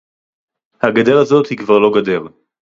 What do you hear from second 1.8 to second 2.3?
גדר